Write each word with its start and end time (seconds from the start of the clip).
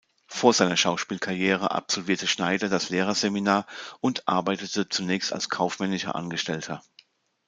Vor 0.25 0.51
seiner 0.51 0.77
Schauspielkarriere 0.77 1.69
absolvierte 1.69 2.25
Schneider 2.25 2.69
das 2.69 2.89
Lehrerseminar 2.89 3.67
und 3.99 4.27
arbeitete 4.27 4.89
zunächst 4.89 5.31
als 5.31 5.47
kaufmännischer 5.49 6.15
Angestellter. 6.15 6.81